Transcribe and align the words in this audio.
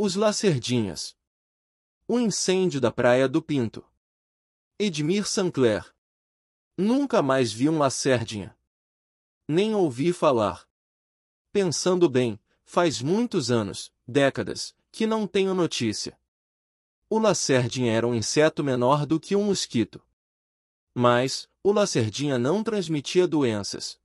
Os 0.00 0.14
Lacerdinhas. 0.14 1.16
O 2.06 2.20
incêndio 2.20 2.80
da 2.80 2.88
Praia 2.92 3.28
do 3.28 3.42
Pinto. 3.42 3.84
Edmir 4.78 5.26
Sancler. 5.26 5.92
Nunca 6.76 7.20
mais 7.20 7.52
vi 7.52 7.68
um 7.68 7.78
Lacerdinha. 7.78 8.56
Nem 9.48 9.74
ouvi 9.74 10.12
falar. 10.12 10.68
Pensando 11.50 12.08
bem, 12.08 12.38
faz 12.64 13.02
muitos 13.02 13.50
anos, 13.50 13.92
décadas, 14.06 14.72
que 14.92 15.04
não 15.04 15.26
tenho 15.26 15.52
notícia. 15.52 16.16
O 17.10 17.18
Lacerdinha 17.18 17.92
era 17.92 18.06
um 18.06 18.14
inseto 18.14 18.62
menor 18.62 19.04
do 19.04 19.18
que 19.18 19.34
um 19.34 19.46
mosquito. 19.46 20.00
Mas, 20.94 21.50
o 21.60 21.72
Lacerdinha 21.72 22.38
não 22.38 22.62
transmitia 22.62 23.26
doenças. 23.26 23.98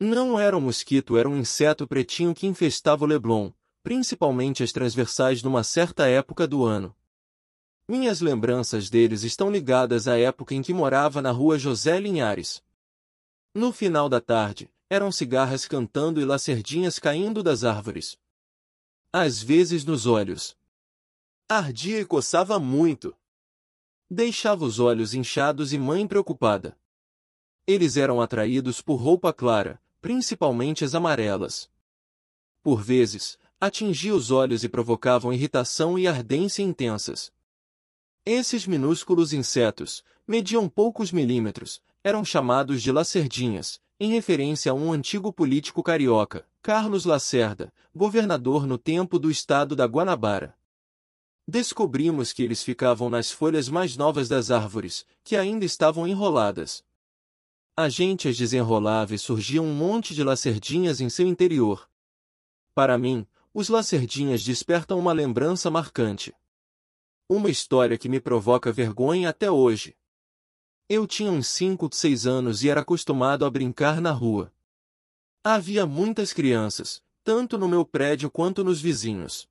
Não 0.00 0.36
era 0.36 0.56
um 0.56 0.62
mosquito, 0.62 1.16
era 1.16 1.28
um 1.28 1.36
inseto 1.36 1.86
pretinho 1.86 2.34
que 2.34 2.48
infestava 2.48 3.04
o 3.04 3.06
Leblon, 3.06 3.52
principalmente 3.86 4.64
as 4.64 4.72
transversais 4.72 5.44
numa 5.44 5.62
certa 5.62 6.08
época 6.08 6.44
do 6.44 6.64
ano. 6.64 6.92
Minhas 7.86 8.20
lembranças 8.20 8.90
deles 8.90 9.22
estão 9.22 9.48
ligadas 9.48 10.08
à 10.08 10.18
época 10.18 10.56
em 10.56 10.60
que 10.60 10.74
morava 10.74 11.22
na 11.22 11.30
rua 11.30 11.56
José 11.56 12.00
Linhares. 12.00 12.60
No 13.54 13.72
final 13.72 14.08
da 14.08 14.20
tarde, 14.20 14.68
eram 14.90 15.12
cigarras 15.12 15.68
cantando 15.68 16.20
e 16.20 16.24
lacerdinhas 16.24 16.98
caindo 16.98 17.44
das 17.44 17.62
árvores. 17.62 18.18
Às 19.12 19.40
vezes 19.40 19.84
nos 19.84 20.04
olhos. 20.04 20.56
Ardia 21.48 22.00
e 22.00 22.04
coçava 22.04 22.58
muito. 22.58 23.16
Deixava 24.10 24.64
os 24.64 24.80
olhos 24.80 25.14
inchados 25.14 25.72
e 25.72 25.78
mãe 25.78 26.08
preocupada. 26.08 26.76
Eles 27.68 27.96
eram 27.96 28.20
atraídos 28.20 28.82
por 28.82 28.96
roupa 28.96 29.32
clara, 29.32 29.80
principalmente 30.00 30.84
as 30.84 30.92
amarelas. 30.92 31.70
Por 32.64 32.82
vezes, 32.82 33.38
atingia 33.60 34.14
os 34.14 34.30
olhos 34.30 34.64
e 34.64 34.68
provocavam 34.68 35.32
irritação 35.32 35.98
e 35.98 36.06
ardência 36.06 36.62
intensas. 36.62 37.32
Esses 38.24 38.66
minúsculos 38.66 39.32
insetos, 39.32 40.04
mediam 40.26 40.68
poucos 40.68 41.12
milímetros, 41.12 41.80
eram 42.02 42.24
chamados 42.24 42.82
de 42.82 42.92
lacerdinhas, 42.92 43.80
em 43.98 44.10
referência 44.10 44.72
a 44.72 44.74
um 44.74 44.92
antigo 44.92 45.32
político 45.32 45.82
carioca, 45.82 46.46
Carlos 46.60 47.04
Lacerda, 47.04 47.72
governador 47.94 48.66
no 48.66 48.76
tempo 48.76 49.18
do 49.18 49.30
estado 49.30 49.74
da 49.74 49.86
Guanabara. 49.86 50.54
Descobrimos 51.48 52.32
que 52.32 52.42
eles 52.42 52.62
ficavam 52.62 53.08
nas 53.08 53.30
folhas 53.30 53.68
mais 53.68 53.96
novas 53.96 54.28
das 54.28 54.50
árvores, 54.50 55.06
que 55.22 55.36
ainda 55.36 55.64
estavam 55.64 56.06
enroladas. 56.06 56.84
A 57.76 57.88
gente 57.88 58.28
as 58.28 58.36
desenrolava 58.36 59.14
e 59.14 59.18
surgia 59.18 59.62
um 59.62 59.72
monte 59.72 60.14
de 60.14 60.24
lacerdinhas 60.24 61.00
em 61.00 61.08
seu 61.08 61.26
interior. 61.26 61.88
Para 62.74 62.98
mim, 62.98 63.26
os 63.58 63.70
lacerdinhas 63.70 64.44
despertam 64.44 64.98
uma 64.98 65.14
lembrança 65.14 65.70
marcante. 65.70 66.34
Uma 67.26 67.48
história 67.48 67.96
que 67.96 68.06
me 68.06 68.20
provoca 68.20 68.70
vergonha 68.70 69.30
até 69.30 69.50
hoje. 69.50 69.96
Eu 70.86 71.06
tinha 71.06 71.32
uns 71.32 71.46
5, 71.46 71.88
6 71.90 72.26
anos 72.26 72.62
e 72.62 72.68
era 72.68 72.82
acostumado 72.82 73.46
a 73.46 73.50
brincar 73.50 73.98
na 73.98 74.10
rua. 74.10 74.52
Havia 75.42 75.86
muitas 75.86 76.34
crianças, 76.34 77.02
tanto 77.24 77.56
no 77.56 77.66
meu 77.66 77.82
prédio 77.82 78.30
quanto 78.30 78.62
nos 78.62 78.78
vizinhos. 78.78 79.48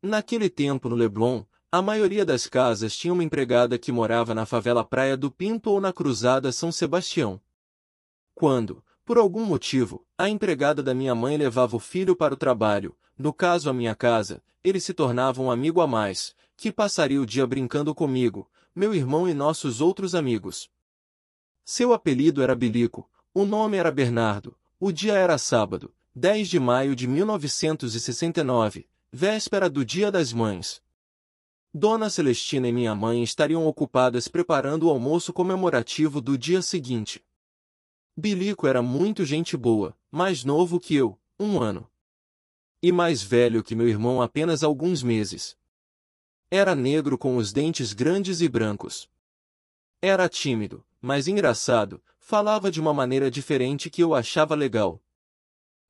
Naquele 0.00 0.48
tempo 0.48 0.88
no 0.88 0.94
Leblon, 0.94 1.44
a 1.72 1.82
maioria 1.82 2.24
das 2.24 2.46
casas 2.46 2.96
tinha 2.96 3.12
uma 3.12 3.24
empregada 3.24 3.76
que 3.76 3.90
morava 3.90 4.32
na 4.32 4.46
favela 4.46 4.84
Praia 4.84 5.16
do 5.16 5.28
Pinto 5.28 5.72
ou 5.72 5.80
na 5.80 5.92
Cruzada 5.92 6.52
São 6.52 6.70
Sebastião. 6.70 7.40
Quando, 8.32 8.80
por 9.04 9.18
algum 9.18 9.44
motivo, 9.44 10.06
a 10.16 10.28
empregada 10.28 10.84
da 10.84 10.94
minha 10.94 11.16
mãe 11.16 11.36
levava 11.36 11.74
o 11.74 11.80
filho 11.80 12.14
para 12.14 12.32
o 12.32 12.36
trabalho, 12.36 12.94
no 13.18 13.32
caso 13.32 13.68
a 13.68 13.72
minha 13.72 13.94
casa, 13.94 14.40
ele 14.62 14.80
se 14.80 14.94
tornava 14.94 15.42
um 15.42 15.50
amigo 15.50 15.80
a 15.80 15.86
mais, 15.86 16.34
que 16.56 16.70
passaria 16.70 17.20
o 17.20 17.26
dia 17.26 17.46
brincando 17.46 17.94
comigo, 17.94 18.48
meu 18.74 18.94
irmão 18.94 19.28
e 19.28 19.34
nossos 19.34 19.80
outros 19.80 20.14
amigos. 20.14 20.70
Seu 21.64 21.92
apelido 21.92 22.42
era 22.42 22.54
Bilico, 22.54 23.08
o 23.34 23.44
nome 23.44 23.76
era 23.76 23.90
Bernardo, 23.90 24.56
o 24.80 24.92
dia 24.92 25.14
era 25.14 25.36
sábado, 25.36 25.92
10 26.14 26.48
de 26.48 26.58
maio 26.58 26.96
de 26.96 27.06
1969, 27.06 28.88
véspera 29.12 29.68
do 29.68 29.84
Dia 29.84 30.10
das 30.10 30.32
Mães. 30.32 30.82
Dona 31.74 32.08
Celestina 32.08 32.68
e 32.68 32.72
minha 32.72 32.94
mãe 32.94 33.22
estariam 33.22 33.66
ocupadas 33.66 34.26
preparando 34.26 34.86
o 34.86 34.90
almoço 34.90 35.32
comemorativo 35.32 36.20
do 36.20 36.38
dia 36.38 36.62
seguinte. 36.62 37.22
Bilico 38.16 38.66
era 38.66 38.82
muito 38.82 39.24
gente 39.24 39.56
boa, 39.56 39.96
mais 40.10 40.44
novo 40.44 40.80
que 40.80 40.94
eu, 40.94 41.18
um 41.38 41.60
ano. 41.60 41.88
E 42.80 42.92
mais 42.92 43.22
velho 43.22 43.62
que 43.64 43.74
meu 43.74 43.88
irmão 43.88 44.22
apenas 44.22 44.62
alguns 44.62 45.02
meses. 45.02 45.56
Era 46.50 46.74
negro 46.74 47.18
com 47.18 47.36
os 47.36 47.52
dentes 47.52 47.92
grandes 47.92 48.40
e 48.40 48.48
brancos. 48.48 49.10
Era 50.00 50.28
tímido, 50.28 50.84
mas 51.00 51.26
engraçado, 51.26 52.00
falava 52.20 52.70
de 52.70 52.80
uma 52.80 52.94
maneira 52.94 53.30
diferente 53.30 53.90
que 53.90 54.02
eu 54.02 54.14
achava 54.14 54.54
legal. 54.54 55.02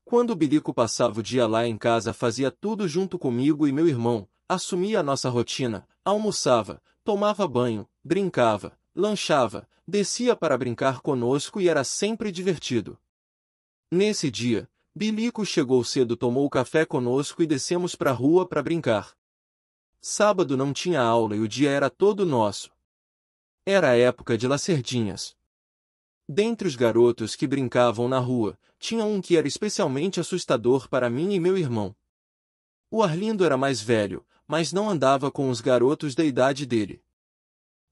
Quando 0.02 0.30
o 0.30 0.34
Bilico 0.34 0.72
passava 0.72 1.20
o 1.20 1.22
dia 1.22 1.46
lá 1.46 1.66
em 1.66 1.76
casa 1.76 2.14
fazia 2.14 2.50
tudo 2.50 2.88
junto 2.88 3.18
comigo 3.18 3.68
e 3.68 3.72
meu 3.72 3.86
irmão, 3.86 4.26
assumia 4.48 5.00
a 5.00 5.02
nossa 5.02 5.28
rotina, 5.28 5.86
almoçava, 6.02 6.82
tomava 7.04 7.46
banho, 7.46 7.86
brincava, 8.02 8.78
lanchava, 8.94 9.68
descia 9.86 10.34
para 10.34 10.56
brincar 10.56 11.00
conosco 11.02 11.60
e 11.60 11.68
era 11.68 11.84
sempre 11.84 12.32
divertido. 12.32 12.98
Nesse 13.92 14.30
dia, 14.30 14.66
Bilico 14.98 15.46
chegou 15.46 15.84
cedo 15.84 16.16
tomou 16.16 16.50
café 16.50 16.84
conosco 16.84 17.40
e 17.40 17.46
descemos 17.46 17.94
para 17.94 18.10
a 18.10 18.12
rua 18.12 18.44
para 18.48 18.60
brincar. 18.60 19.16
Sábado 20.00 20.56
não 20.56 20.72
tinha 20.72 21.00
aula 21.00 21.36
e 21.36 21.38
o 21.38 21.46
dia 21.46 21.70
era 21.70 21.88
todo 21.88 22.26
nosso. 22.26 22.72
Era 23.64 23.90
a 23.90 23.96
época 23.96 24.36
de 24.36 24.48
lacerdinhas. 24.48 25.36
Dentre 26.28 26.66
os 26.66 26.74
garotos 26.74 27.36
que 27.36 27.46
brincavam 27.46 28.08
na 28.08 28.18
rua, 28.18 28.58
tinha 28.76 29.04
um 29.04 29.20
que 29.20 29.36
era 29.36 29.46
especialmente 29.46 30.18
assustador 30.18 30.88
para 30.88 31.08
mim 31.08 31.32
e 31.32 31.38
meu 31.38 31.56
irmão. 31.56 31.94
O 32.90 33.00
Arlindo 33.00 33.44
era 33.44 33.56
mais 33.56 33.80
velho, 33.80 34.26
mas 34.48 34.72
não 34.72 34.90
andava 34.90 35.30
com 35.30 35.48
os 35.48 35.60
garotos 35.60 36.16
da 36.16 36.24
idade 36.24 36.66
dele. 36.66 37.00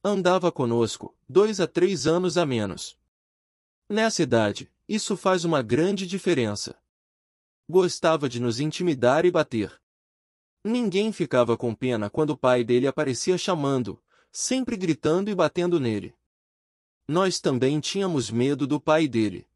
Andava 0.03 0.50
conosco, 0.50 1.17
dois 1.28 1.61
a 1.61 1.69
três 1.69 2.05
anos 2.05 2.37
a 2.37 2.44
menos. 2.44 2.99
Nessa 3.88 4.25
idade, 4.25 4.69
isso 4.88 5.17
faz 5.17 5.44
uma 5.44 5.62
grande 5.62 6.05
diferença. 6.05 6.77
Gostava 7.69 8.28
de 8.28 8.41
nos 8.41 8.60
intimidar 8.60 9.25
e 9.25 9.31
bater. 9.31 9.81
Ninguém 10.65 11.12
ficava 11.12 11.56
com 11.56 11.75
pena 11.75 12.09
quando 12.09 12.31
o 12.31 12.37
pai 12.37 12.62
dele 12.62 12.87
aparecia 12.87 13.37
chamando, 13.37 14.00
sempre 14.31 14.77
gritando 14.77 15.31
e 15.31 15.34
batendo 15.34 15.81
nele. 15.81 16.15
Nós 17.09 17.41
também 17.41 17.81
tínhamos 17.81 18.31
medo 18.31 18.66
do 18.66 18.81
pai 18.81 19.09
dele. 19.09 19.47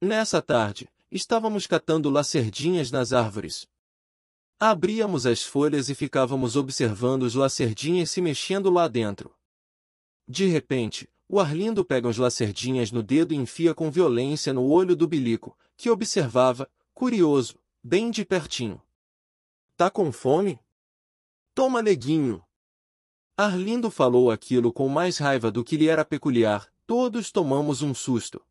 Nessa 0.00 0.40
tarde, 0.40 0.88
estávamos 1.10 1.66
catando 1.66 2.10
lacerdinhas 2.10 2.90
nas 2.90 3.12
árvores. 3.12 3.66
Abríamos 4.60 5.24
as 5.24 5.42
folhas 5.42 5.88
e 5.88 5.94
ficávamos 5.94 6.56
observando 6.56 7.22
os 7.22 7.34
lacerdinhas 7.34 8.10
se 8.10 8.20
mexendo 8.20 8.70
lá 8.70 8.88
dentro. 8.88 9.34
De 10.26 10.46
repente, 10.46 11.08
o 11.28 11.38
Arlindo 11.38 11.84
pega 11.84 12.08
os 12.08 12.16
lacerdinhas 12.16 12.90
no 12.90 13.02
dedo 13.02 13.32
e 13.32 13.36
enfia 13.36 13.74
com 13.74 13.90
violência 13.90 14.52
no 14.52 14.64
olho 14.64 14.96
do 14.96 15.06
bilico, 15.06 15.56
que 15.76 15.90
observava, 15.90 16.70
curioso, 16.98 17.54
bem 17.80 18.10
de 18.10 18.24
pertinho. 18.24 18.82
Tá 19.76 19.88
com 19.88 20.10
fome? 20.10 20.58
Toma 21.54 21.80
neguinho. 21.80 22.42
Arlindo 23.36 23.88
falou 23.88 24.32
aquilo 24.32 24.72
com 24.72 24.88
mais 24.88 25.16
raiva 25.16 25.48
do 25.48 25.62
que 25.62 25.76
lhe 25.76 25.86
era 25.86 26.04
peculiar, 26.04 26.68
todos 26.88 27.30
tomamos 27.30 27.82
um 27.82 27.94
susto. 27.94 28.44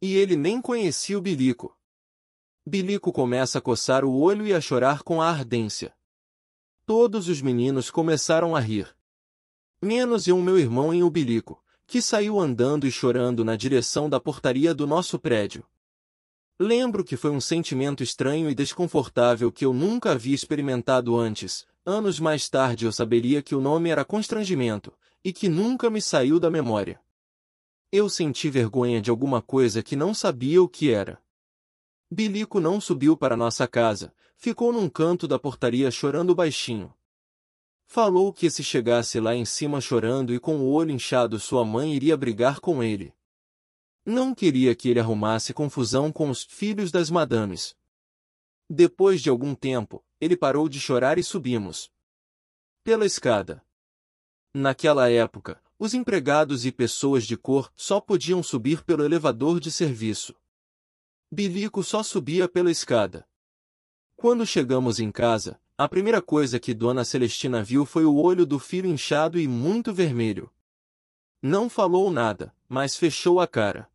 E 0.00 0.16
ele 0.16 0.34
nem 0.34 0.60
conhecia 0.60 1.16
o 1.16 1.22
Bilico. 1.22 1.78
Bilico 2.66 3.12
começa 3.12 3.58
a 3.58 3.62
coçar 3.62 4.04
o 4.04 4.18
olho 4.18 4.44
e 4.44 4.52
a 4.52 4.60
chorar 4.60 5.04
com 5.04 5.22
a 5.22 5.28
ardência. 5.30 5.94
Todos 6.84 7.28
os 7.28 7.40
meninos 7.40 7.92
começaram 7.92 8.56
a 8.56 8.58
rir. 8.58 8.92
Menos 9.80 10.26
eu 10.26 10.36
meu 10.38 10.58
irmão 10.58 10.92
em 10.92 11.04
o 11.04 11.10
Bilico, 11.10 11.62
que 11.86 12.02
saiu 12.02 12.40
andando 12.40 12.88
e 12.88 12.90
chorando 12.90 13.44
na 13.44 13.54
direção 13.54 14.10
da 14.10 14.18
portaria 14.18 14.74
do 14.74 14.84
nosso 14.84 15.16
prédio. 15.16 15.64
Lembro 16.58 17.02
que 17.04 17.16
foi 17.16 17.30
um 17.30 17.40
sentimento 17.40 18.02
estranho 18.02 18.48
e 18.50 18.54
desconfortável 18.54 19.50
que 19.50 19.64
eu 19.64 19.72
nunca 19.72 20.12
havia 20.12 20.34
experimentado 20.34 21.16
antes. 21.16 21.66
Anos 21.84 22.20
mais 22.20 22.48
tarde 22.48 22.84
eu 22.84 22.92
saberia 22.92 23.42
que 23.42 23.54
o 23.54 23.60
nome 23.60 23.90
era 23.90 24.04
constrangimento, 24.04 24.92
e 25.24 25.32
que 25.32 25.48
nunca 25.48 25.90
me 25.90 26.00
saiu 26.00 26.38
da 26.38 26.50
memória. 26.50 27.00
Eu 27.90 28.08
senti 28.08 28.48
vergonha 28.48 29.00
de 29.00 29.10
alguma 29.10 29.42
coisa 29.42 29.82
que 29.82 29.96
não 29.96 30.14
sabia 30.14 30.62
o 30.62 30.68
que 30.68 30.92
era. 30.92 31.20
Bilico 32.10 32.60
não 32.60 32.80
subiu 32.80 33.16
para 33.16 33.36
nossa 33.36 33.66
casa, 33.66 34.14
ficou 34.36 34.72
num 34.72 34.88
canto 34.88 35.26
da 35.26 35.38
portaria 35.38 35.90
chorando 35.90 36.34
baixinho. 36.34 36.94
Falou 37.86 38.32
que 38.32 38.50
se 38.50 38.62
chegasse 38.62 39.20
lá 39.20 39.34
em 39.34 39.44
cima 39.44 39.80
chorando 39.80 40.32
e 40.32 40.38
com 40.38 40.56
o 40.56 40.70
olho 40.70 40.90
inchado 40.90 41.38
sua 41.38 41.64
mãe 41.64 41.94
iria 41.94 42.16
brigar 42.16 42.60
com 42.60 42.82
ele. 42.82 43.12
Não 44.04 44.34
queria 44.34 44.74
que 44.74 44.88
ele 44.88 44.98
arrumasse 44.98 45.54
confusão 45.54 46.10
com 46.10 46.28
os 46.28 46.42
filhos 46.42 46.90
das 46.90 47.08
madames. 47.08 47.76
Depois 48.68 49.22
de 49.22 49.30
algum 49.30 49.54
tempo, 49.54 50.04
ele 50.20 50.36
parou 50.36 50.68
de 50.68 50.80
chorar 50.80 51.18
e 51.18 51.22
subimos. 51.22 51.90
Pela 52.82 53.06
escada. 53.06 53.64
Naquela 54.52 55.08
época, 55.08 55.62
os 55.78 55.94
empregados 55.94 56.66
e 56.66 56.72
pessoas 56.72 57.24
de 57.24 57.36
cor 57.36 57.72
só 57.76 58.00
podiam 58.00 58.42
subir 58.42 58.84
pelo 58.84 59.04
elevador 59.04 59.60
de 59.60 59.70
serviço. 59.70 60.34
Bilico 61.30 61.82
só 61.82 62.02
subia 62.02 62.48
pela 62.48 62.70
escada. 62.70 63.26
Quando 64.16 64.46
chegamos 64.46 64.98
em 64.98 65.10
casa, 65.10 65.60
a 65.78 65.88
primeira 65.88 66.20
coisa 66.20 66.60
que 66.60 66.74
Dona 66.74 67.04
Celestina 67.04 67.62
viu 67.62 67.86
foi 67.86 68.04
o 68.04 68.16
olho 68.16 68.44
do 68.44 68.58
filho 68.58 68.88
inchado 68.88 69.38
e 69.38 69.48
muito 69.48 69.92
vermelho. 69.92 70.50
Não 71.40 71.68
falou 71.68 72.10
nada, 72.10 72.54
mas 72.68 72.96
fechou 72.96 73.40
a 73.40 73.46
cara. 73.46 73.91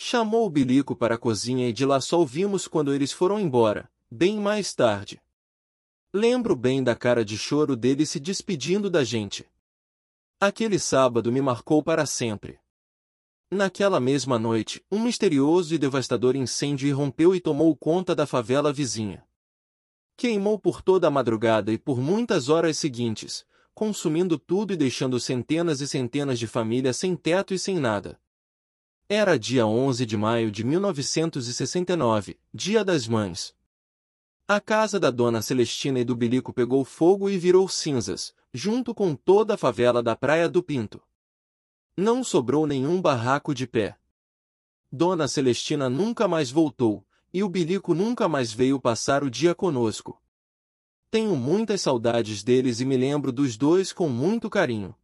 Chamou 0.00 0.46
o 0.46 0.48
Bilico 0.48 0.94
para 0.94 1.16
a 1.16 1.18
cozinha 1.18 1.68
e 1.68 1.72
de 1.72 1.84
lá 1.84 2.00
só 2.00 2.20
ouvimos 2.20 2.68
quando 2.68 2.94
eles 2.94 3.10
foram 3.10 3.40
embora, 3.40 3.90
bem 4.08 4.38
mais 4.38 4.72
tarde. 4.72 5.20
Lembro 6.14 6.54
bem 6.54 6.84
da 6.84 6.94
cara 6.94 7.24
de 7.24 7.36
choro 7.36 7.74
dele 7.74 8.06
se 8.06 8.20
despedindo 8.20 8.88
da 8.88 9.02
gente. 9.02 9.44
Aquele 10.40 10.78
sábado 10.78 11.32
me 11.32 11.42
marcou 11.42 11.82
para 11.82 12.06
sempre. 12.06 12.60
Naquela 13.50 13.98
mesma 13.98 14.38
noite, 14.38 14.80
um 14.88 15.00
misterioso 15.00 15.74
e 15.74 15.78
devastador 15.78 16.36
incêndio 16.36 16.86
irrompeu 16.86 17.34
e 17.34 17.40
tomou 17.40 17.76
conta 17.76 18.14
da 18.14 18.24
favela 18.24 18.72
vizinha. 18.72 19.26
Queimou 20.16 20.60
por 20.60 20.80
toda 20.80 21.08
a 21.08 21.10
madrugada 21.10 21.72
e 21.72 21.76
por 21.76 21.98
muitas 21.98 22.48
horas 22.48 22.78
seguintes, 22.78 23.44
consumindo 23.74 24.38
tudo 24.38 24.72
e 24.72 24.76
deixando 24.76 25.18
centenas 25.18 25.80
e 25.80 25.88
centenas 25.88 26.38
de 26.38 26.46
famílias 26.46 26.96
sem 26.96 27.16
teto 27.16 27.52
e 27.52 27.58
sem 27.58 27.80
nada. 27.80 28.16
Era 29.10 29.38
dia 29.38 29.66
11 29.66 30.04
de 30.04 30.18
maio 30.18 30.50
de 30.50 30.62
1969, 30.62 32.38
Dia 32.52 32.84
das 32.84 33.08
Mães. 33.08 33.56
A 34.46 34.60
casa 34.60 35.00
da 35.00 35.10
dona 35.10 35.40
Celestina 35.40 35.98
e 35.98 36.04
do 36.04 36.14
Bilico 36.14 36.52
pegou 36.52 36.84
fogo 36.84 37.30
e 37.30 37.38
virou 37.38 37.66
cinzas, 37.70 38.34
junto 38.52 38.94
com 38.94 39.16
toda 39.16 39.54
a 39.54 39.56
favela 39.56 40.02
da 40.02 40.14
Praia 40.14 40.46
do 40.46 40.62
Pinto. 40.62 41.00
Não 41.96 42.22
sobrou 42.22 42.66
nenhum 42.66 43.00
barraco 43.00 43.54
de 43.54 43.66
pé. 43.66 43.96
Dona 44.92 45.26
Celestina 45.26 45.88
nunca 45.88 46.28
mais 46.28 46.50
voltou, 46.50 47.02
e 47.32 47.42
o 47.42 47.48
Bilico 47.48 47.94
nunca 47.94 48.28
mais 48.28 48.52
veio 48.52 48.78
passar 48.78 49.24
o 49.24 49.30
dia 49.30 49.54
conosco. 49.54 50.20
Tenho 51.10 51.34
muitas 51.34 51.80
saudades 51.80 52.42
deles 52.42 52.78
e 52.78 52.84
me 52.84 52.98
lembro 52.98 53.32
dos 53.32 53.56
dois 53.56 53.90
com 53.90 54.06
muito 54.06 54.50
carinho. 54.50 54.94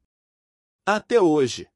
Até 0.84 1.18
hoje. 1.18 1.66